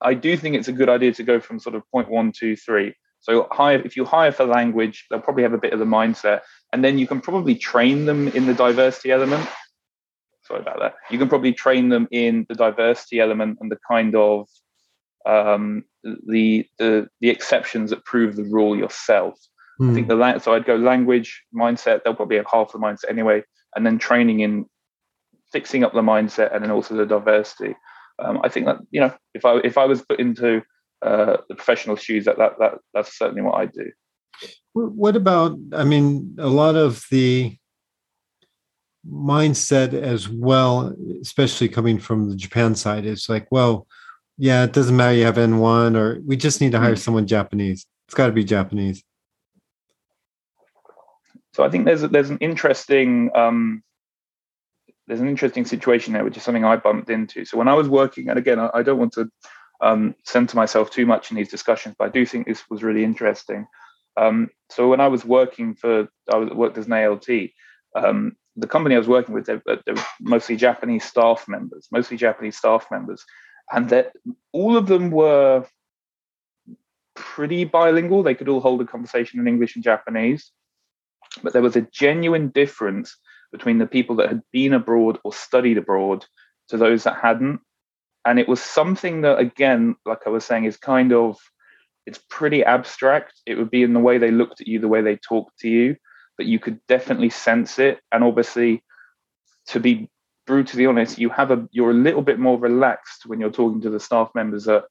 [0.00, 2.56] I do think it's a good idea to go from sort of point one, two,
[2.56, 2.94] three.
[3.20, 6.40] So hire if you hire for language, they'll probably have a bit of the mindset,
[6.72, 9.48] and then you can probably train them in the diversity element.
[10.42, 10.94] Sorry about that.
[11.10, 14.48] You can probably train them in the diversity element and the kind of
[15.26, 19.38] um, the the the exceptions that prove the rule yourself.
[19.80, 19.90] Mm.
[19.90, 20.18] I think hmm.
[20.18, 22.02] the so I'd go language mindset.
[22.02, 23.42] They'll probably have half the mindset anyway,
[23.74, 24.66] and then training in
[25.52, 27.74] fixing up the mindset and then also the diversity.
[28.18, 30.62] Um, I think that you know if I if I was put into
[31.02, 33.90] uh, the professional shoes, that that that that's certainly what I do.
[34.72, 35.58] What about?
[35.72, 37.56] I mean, a lot of the
[39.10, 43.86] mindset as well, especially coming from the Japan side, is like, well,
[44.36, 46.98] yeah, it doesn't matter you have N1 or we just need to hire mm.
[46.98, 47.86] someone Japanese.
[48.06, 49.02] It's got to be Japanese.
[51.54, 53.82] So I think there's there's an interesting um,
[55.08, 57.44] there's an interesting situation there, which is something I bumped into.
[57.46, 59.30] So when I was working, and again, I, don't want to
[59.80, 63.04] um, center myself too much in these discussions, but I do think this was really
[63.04, 63.66] interesting.
[64.18, 67.26] Um, so when I was working for, I worked as an ALT.
[67.96, 72.18] Um, the company I was working with, they, they were mostly Japanese staff members, mostly
[72.18, 73.24] Japanese staff members,
[73.72, 74.12] and that
[74.52, 75.64] all of them were
[77.14, 78.22] pretty bilingual.
[78.22, 80.52] They could all hold a conversation in English and Japanese,
[81.42, 83.16] but there was a genuine difference
[83.52, 86.24] between the people that had been abroad or studied abroad
[86.68, 87.60] to those that hadn't.
[88.24, 91.38] And it was something that, again, like I was saying, is kind of
[92.06, 93.34] it's pretty abstract.
[93.46, 95.68] It would be in the way they looked at you, the way they talked to
[95.68, 95.96] you,
[96.36, 98.00] but you could definitely sense it.
[98.12, 98.82] And obviously,
[99.68, 100.10] to be
[100.46, 103.90] brutally honest, you have a you're a little bit more relaxed when you're talking to
[103.90, 104.84] the staff members that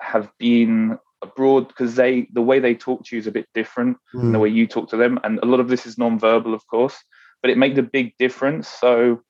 [0.00, 3.96] have been abroad because they the way they talk to you is a bit different
[4.14, 4.20] mm.
[4.20, 4.42] than the hmm.
[4.42, 5.20] way you talk to them.
[5.24, 6.96] And a lot of this is non-verbal, of course
[7.42, 8.68] but it made a big difference.
[8.68, 9.20] So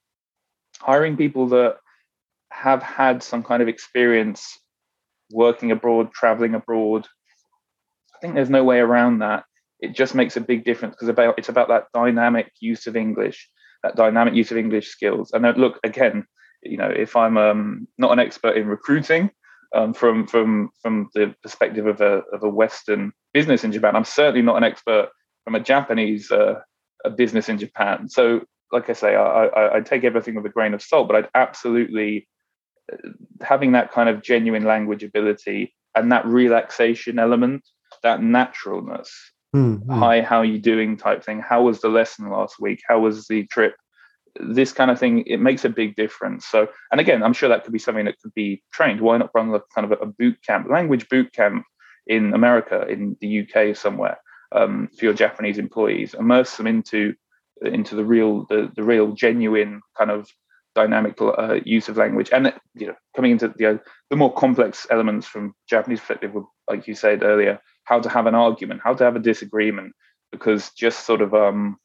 [0.81, 1.79] hiring people that
[2.53, 4.59] have had some kind of experience
[5.31, 7.07] working abroad, traveling abroad,
[8.15, 9.45] I think there's no way around that.
[9.81, 13.49] It just makes a big difference because about it's about that dynamic use of English,
[13.83, 15.33] that dynamic use of English skills.
[15.33, 16.25] And look again,
[16.63, 19.31] you know, if I'm um, not an expert in recruiting,
[19.75, 24.05] um, from from from the perspective of a of a Western business in Japan, I'm
[24.05, 25.09] certainly not an expert
[25.45, 26.61] from a Japanese uh,
[27.05, 28.09] a business in Japan.
[28.09, 31.17] So, like I say, I, I, I take everything with a grain of salt, but
[31.17, 32.29] I'd absolutely
[32.93, 32.97] uh,
[33.43, 37.67] having that kind of genuine language ability and that relaxation element,
[38.03, 39.13] that naturalness.
[39.55, 39.93] Mm-hmm.
[39.93, 40.97] Hi, how are you doing?
[40.97, 41.41] Type thing.
[41.41, 42.81] How was the lesson last week?
[42.89, 43.75] How was the trip?
[44.41, 46.47] This kind of thing, it makes a big difference.
[46.47, 49.03] So, and again, I'm sure that could be something that could be trained.
[49.03, 51.67] Why not run a kind of a boot camp, language boot camp
[52.07, 54.17] in America, in the UK somewhere?
[54.55, 57.15] Um, for your Japanese employees, immerse them into
[57.65, 60.29] into the real the, the real genuine kind of
[60.75, 63.79] dynamic uh, use of language and you know coming into the uh,
[64.11, 66.35] the more complex elements from Japanese perspective,
[66.69, 69.93] like you said earlier, how to have an argument, how to have a disagreement,
[70.31, 71.77] because just sort of um,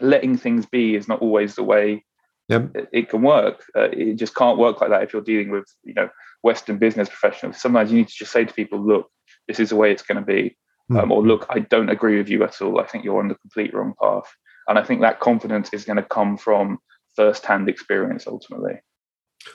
[0.00, 2.04] letting things be is not always the way
[2.48, 2.70] yep.
[2.74, 3.64] it, it, can work.
[3.76, 6.08] Uh, it just can't work like that if you're dealing with you know
[6.42, 7.60] Western business professionals.
[7.60, 9.08] Sometimes you need to just say to people, look,
[9.48, 10.56] this is the way it's going to be
[10.90, 12.80] um, or look, I don't agree with you at all.
[12.80, 14.30] I think you're on the complete wrong path.
[14.68, 16.78] And I think that confidence is going to come from
[17.16, 18.74] first-hand experience ultimately.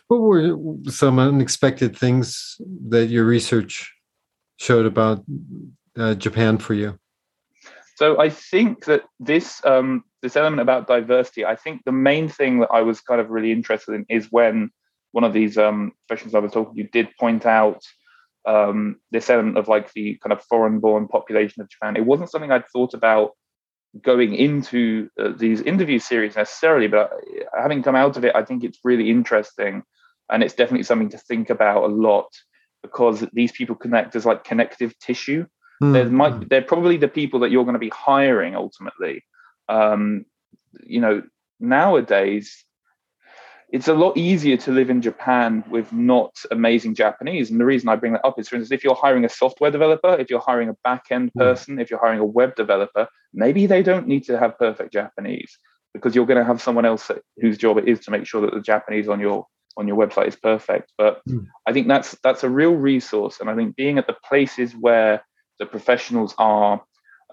[0.07, 0.57] What were
[0.89, 2.57] some unexpected things
[2.89, 3.93] that your research
[4.57, 5.23] showed about
[5.97, 6.99] uh, Japan for you?
[7.95, 12.59] So I think that this um, this element about diversity, I think the main thing
[12.59, 14.69] that I was kind of really interested in is when
[15.13, 17.81] one of these um, professionals I was talking to did point out
[18.47, 21.97] um, this element of like the kind of foreign-born population of Japan.
[21.97, 23.31] It wasn't something I'd thought about
[24.01, 27.11] going into uh, these interview series necessarily, but
[27.57, 29.83] having come out of it, I think it's really interesting,
[30.31, 32.27] and it's definitely something to think about a lot
[32.83, 35.45] because these people connect as like connective tissue.
[35.79, 39.23] There might they're probably the people that you're going to be hiring ultimately.
[39.69, 40.25] Um,
[40.83, 41.21] you know,
[41.59, 42.63] nowadays
[43.69, 47.51] it's a lot easier to live in Japan with not amazing Japanese.
[47.51, 49.71] And the reason I bring that up is, for instance, if you're hiring a software
[49.71, 51.39] developer, if you're hiring a back end hmm.
[51.39, 55.57] person, if you're hiring a web developer, maybe they don't need to have perfect Japanese
[55.93, 58.53] because you're going to have someone else whose job it is to make sure that
[58.53, 60.91] the Japanese on your on your website is perfect.
[60.97, 61.45] But mm.
[61.67, 65.23] I think that's that's a real resource, and I think being at the places where
[65.59, 66.81] the professionals are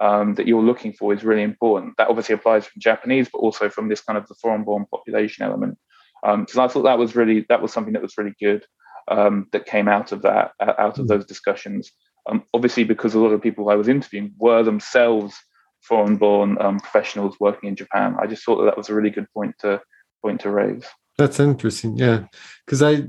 [0.00, 1.96] um, that you're looking for is really important.
[1.98, 5.78] That obviously applies from Japanese, but also from this kind of the foreign-born population element.
[6.24, 8.64] Um, so I thought that was really that was something that was really good
[9.08, 11.08] um, that came out of that out of mm.
[11.08, 11.92] those discussions.
[12.28, 15.36] Um, obviously, because a lot of people I was interviewing were themselves
[15.82, 18.16] foreign-born um, professionals working in Japan.
[18.18, 19.80] I just thought that that was a really good point to
[20.22, 20.86] point to raise.
[21.18, 22.24] That's interesting, yeah,
[22.64, 23.04] because I,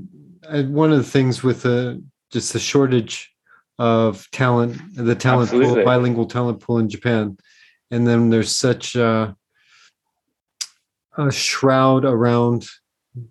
[0.48, 3.32] I, one of the things with the just the shortage
[3.78, 7.38] of talent, the talent pool, bilingual talent pool in Japan,
[7.90, 9.34] and then there's such a,
[11.16, 12.66] a shroud around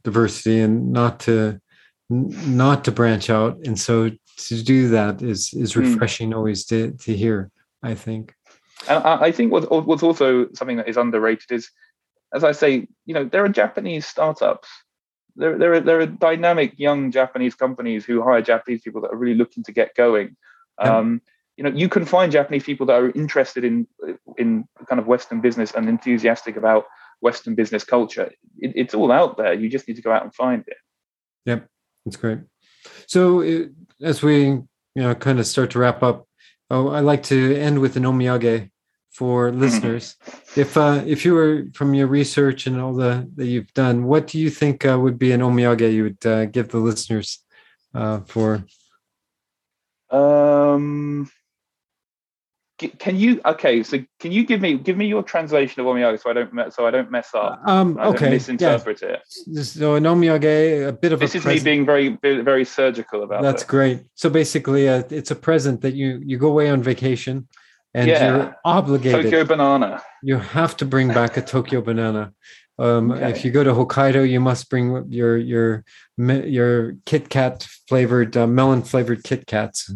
[0.04, 1.60] diversity and not to
[2.10, 5.82] not to branch out, and so to do that is is hmm.
[5.82, 6.36] refreshing mm.
[6.36, 7.52] always to to hear.
[7.84, 8.34] I think.
[8.90, 11.70] And I think what, what's also something that is underrated is,
[12.34, 14.68] as I say, you know, there are Japanese startups.
[15.36, 19.18] There, there, are, there are dynamic young Japanese companies who hire Japanese people that are
[19.18, 20.36] really looking to get going.
[20.80, 20.98] Yeah.
[20.98, 21.22] Um,
[21.58, 23.88] you know, you can find Japanese people that are interested in
[24.38, 26.86] in kind of Western business and enthusiastic about
[27.28, 28.28] Western business culture.
[28.64, 29.54] It, it's all out there.
[29.54, 30.78] You just need to go out and find it.
[31.46, 31.68] Yep,
[32.04, 32.40] that's great.
[33.08, 34.38] So it, as we
[34.98, 36.28] you know kind of start to wrap up,
[36.70, 38.72] Oh, I like to end with an omiyage
[39.12, 39.60] for mm-hmm.
[39.60, 40.16] listeners.
[40.56, 44.28] if uh, if you were from your research and all the that you've done, what
[44.28, 47.44] do you think uh, would be an omiyage you would uh, give the listeners
[47.94, 48.66] uh, for?
[50.10, 51.30] Um,
[52.78, 53.84] can you okay?
[53.84, 56.86] So can you give me give me your translation of omiyage so I don't so
[56.86, 57.62] I don't mess up.
[57.66, 59.18] Um, I okay, misinterpret yeah.
[59.56, 59.64] it.
[59.64, 61.64] So an omiyage, a bit of a this is present.
[61.64, 63.44] me being very very surgical about.
[63.44, 63.68] That's it.
[63.68, 64.02] great.
[64.16, 67.48] So basically, uh, it's a present that you you go away on vacation,
[67.94, 68.36] and yeah.
[68.36, 69.24] you're obligated.
[69.24, 70.04] Tokyo banana.
[70.22, 72.34] You have to bring back a Tokyo banana.
[72.78, 73.30] Um, okay.
[73.30, 75.86] If you go to Hokkaido, you must bring your your
[76.18, 79.90] your Kit Kat flavored uh, melon flavored Kit Kats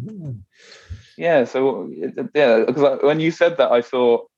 [1.20, 1.90] yeah, so
[2.34, 4.30] yeah, because when you said that, I thought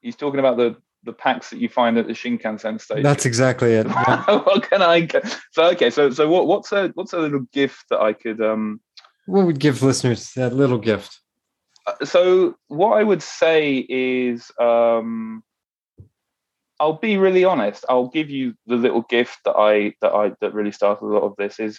[0.00, 3.04] he's talking about the the packs that you find at the Shinkansen station.
[3.04, 3.86] That's exactly it.
[3.90, 4.24] Yeah.
[4.26, 5.08] what can I?
[5.52, 8.80] So okay, so so what what's a what's a little gift that I could um?
[9.26, 11.20] What would give listeners that little gift?
[11.86, 15.44] Uh, so what I would say is um.
[16.80, 17.84] I'll be really honest.
[17.90, 21.22] I'll give you the little gift that I that I that really started a lot
[21.22, 21.78] of this is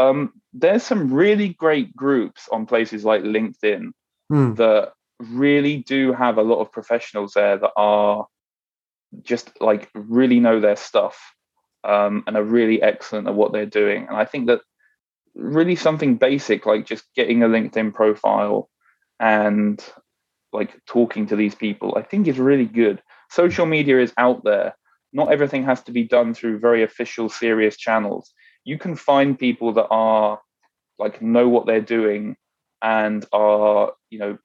[0.00, 3.90] um, there's some really great groups on places like LinkedIn
[4.32, 4.56] mm.
[4.56, 8.26] that really do have a lot of professionals there that are
[9.22, 11.34] just like really know their stuff
[11.84, 14.06] um, and are really excellent at what they're doing.
[14.08, 14.60] And I think that
[15.34, 18.68] really something basic like just getting a LinkedIn profile
[19.18, 19.84] and
[20.52, 23.02] like talking to these people, I think is really good.
[23.30, 24.74] Social media is out there.
[25.12, 28.32] Not everything has to be done through very official, serious channels
[28.70, 30.40] you can find people that are
[30.96, 32.36] like know what they're doing
[32.80, 34.38] and are you know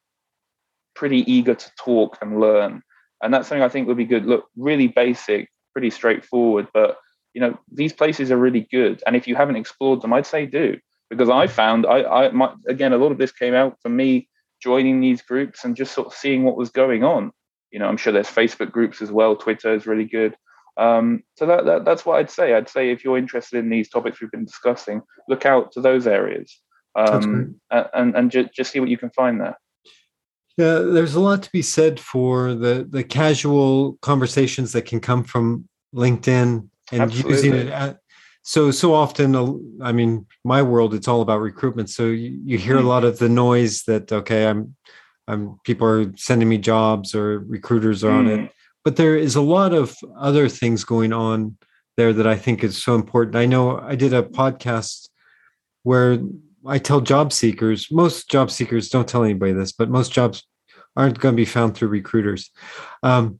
[0.95, 2.81] pretty eager to talk and learn.
[3.21, 4.25] And that's something i think would be good.
[4.25, 6.97] Look really basic pretty straightforward but
[7.35, 9.03] you know these places are really good.
[9.05, 10.79] And if you haven't explored them i'd say do.
[11.11, 14.27] Because i found i i my, again a lot of this came out from me
[14.59, 17.31] joining these groups and just sort of seeing what was going on.
[17.71, 19.35] You know i'm sure there's facebook groups as well.
[19.35, 20.35] Twitter is really good
[20.77, 22.53] um, so that, that, that's what I'd say.
[22.53, 26.05] I'd say if you're interested in these topics we've been discussing, look out to those
[26.07, 26.59] areas
[26.95, 29.57] um, and and just, just see what you can find there.
[30.57, 35.23] Yeah, there's a lot to be said for the the casual conversations that can come
[35.23, 37.31] from LinkedIn and Absolutely.
[37.31, 37.67] using it.
[37.67, 37.99] At,
[38.43, 39.35] so so often,
[39.81, 41.89] I mean, my world it's all about recruitment.
[41.89, 42.85] So you, you hear mm-hmm.
[42.85, 44.75] a lot of the noise that okay, I'm
[45.27, 48.19] I'm people are sending me jobs or recruiters are mm.
[48.19, 48.49] on it mm
[48.85, 51.57] but there is a lot of other things going on
[51.97, 53.35] there that I think is so important.
[53.35, 55.09] I know I did a podcast
[55.83, 56.19] where
[56.65, 60.43] I tell job seekers, most job seekers don't tell anybody this, but most jobs
[60.95, 62.51] aren't going to be found through recruiters.
[63.01, 63.39] Um,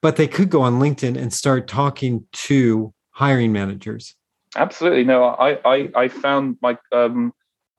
[0.00, 4.14] but they could go on LinkedIn and start talking to hiring managers.
[4.56, 5.04] Absolutely.
[5.04, 7.32] No, I, I, I found my um,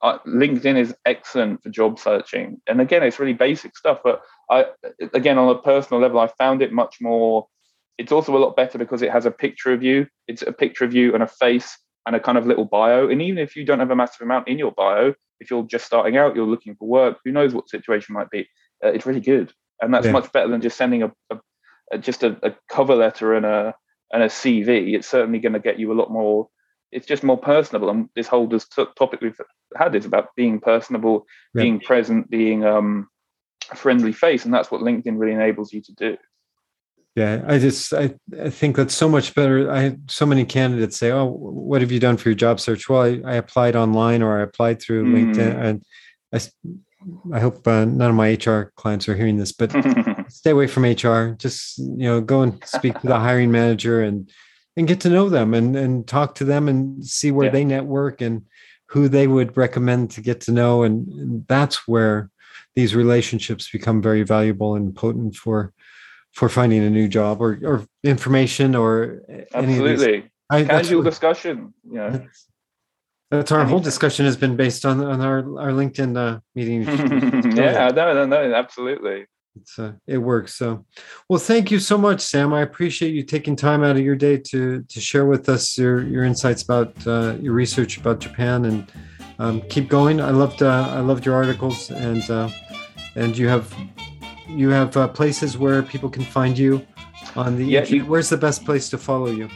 [0.06, 2.60] uh, LinkedIn is excellent for job searching.
[2.68, 4.66] And again, it's really basic stuff, but I,
[5.12, 7.48] again, on a personal level, I found it much more.
[7.98, 10.06] It's also a lot better because it has a picture of you.
[10.28, 11.76] It's a picture of you and a face
[12.06, 13.08] and a kind of little bio.
[13.08, 15.86] And even if you don't have a massive amount in your bio, if you're just
[15.86, 18.48] starting out, you're looking for work, who knows what situation might be,
[18.84, 19.52] uh, it's really good.
[19.82, 20.12] And that's yeah.
[20.12, 21.40] much better than just sending a, a,
[21.92, 23.74] a just a, a, cover letter and a
[24.12, 26.48] and a CV, it's certainly going to get you a lot more.
[26.92, 27.90] It's just more personable.
[27.90, 29.38] And this whole this topic we've
[29.76, 31.62] had is about being personable, yeah.
[31.62, 33.08] being present, being um,
[33.70, 36.16] a friendly face, and that's what LinkedIn really enables you to do.
[37.16, 39.70] Yeah, I just I, I think that's so much better.
[39.70, 42.88] I had so many candidates say, "Oh, what have you done for your job search?"
[42.88, 45.34] Well, I, I applied online or I applied through mm.
[45.34, 45.82] LinkedIn, and
[46.32, 46.40] I
[47.32, 49.72] I hope uh, none of my HR clients are hearing this, but
[50.28, 51.34] stay away from HR.
[51.38, 54.30] Just you know, go and speak to the hiring manager and
[54.76, 57.52] and get to know them and and talk to them and see where yeah.
[57.52, 58.42] they network and
[58.88, 62.30] who they would recommend to get to know, and, that's where
[62.74, 65.72] these relationships become very valuable and potent for
[66.32, 69.22] for finding a new job or, or information or
[69.54, 70.30] absolutely.
[70.50, 72.10] I, casual discussion yeah.
[72.10, 72.46] that's,
[73.30, 76.82] that's our whole discussion has been based on on our our linkedin uh, meeting
[77.56, 79.24] yeah no no no absolutely
[79.60, 80.54] it's uh, it works.
[80.54, 80.84] So
[81.28, 82.52] well thank you so much sam.
[82.52, 86.06] I appreciate you taking time out of your day to to share with us your
[86.06, 88.92] your insights about uh, your research about japan and
[89.38, 90.20] um, keep going.
[90.20, 92.48] I loved uh, i loved your articles and uh,
[93.14, 93.74] and you have
[94.48, 96.86] you have uh, places where people can find you
[97.34, 99.48] on the yeah, you, where's the best place to follow you?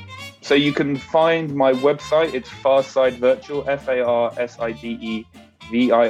[0.42, 2.34] So you can find my website.
[2.34, 5.26] It's farside virtual f-a-r-s-i-d-e
[5.70, 6.01] v-i-r-t-u-a-l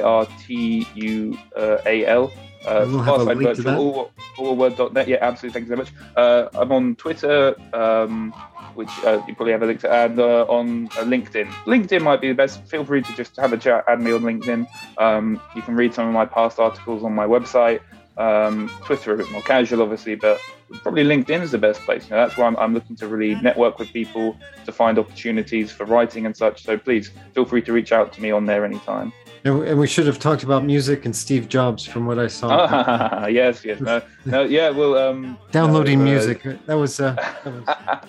[2.65, 6.71] uh, we'll farside virtual all, all word.net yeah absolutely thank you so much uh, i'm
[6.71, 8.33] on twitter um,
[8.75, 11.47] which uh, you probably have a link to add uh, on uh, LinkedIn.
[11.65, 12.63] LinkedIn might be the best.
[12.67, 14.67] Feel free to just have a chat, add me on LinkedIn.
[14.97, 17.81] Um, you can read some of my past articles on my website.
[18.17, 20.39] Um, Twitter a bit more casual, obviously, but
[20.83, 22.05] probably LinkedIn is the best place.
[22.05, 25.71] You know, that's where I'm, I'm, looking to really network with people to find opportunities
[25.71, 26.63] for writing and such.
[26.63, 29.13] So please feel free to reach out to me on there anytime.
[29.43, 33.25] And we should have talked about music and Steve Jobs from what I saw.
[33.27, 34.69] yes, yes, no, no, yeah.
[34.69, 36.43] Well, um, downloading no, uh, music.
[36.67, 36.99] That was.
[36.99, 37.13] Uh,
[37.43, 38.07] that was...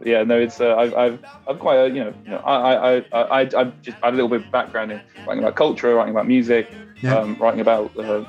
[0.04, 2.96] yeah, no, it's uh, I've, I've I'm quite a, you know you know I I
[2.96, 6.14] I I I've just had a little bit of background in writing about culture, writing
[6.14, 6.70] about music,
[7.02, 7.16] yeah.
[7.16, 8.24] um, writing about uh,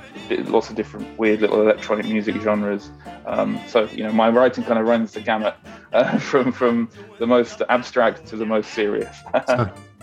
[0.45, 2.91] lots of different weird little electronic music genres.
[3.25, 5.55] Um, so you know, my writing kind of runs the gamut
[5.93, 6.89] uh, from from
[7.19, 9.15] the most abstract to the most serious.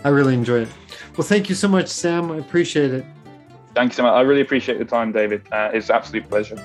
[0.03, 0.69] I really enjoy it.
[1.17, 2.31] Well, thank you so much, Sam.
[2.31, 3.05] I appreciate it.
[3.73, 4.13] Thank you so much.
[4.13, 5.45] I really appreciate the time, David.
[5.51, 6.57] Uh, it's an absolute pleasure.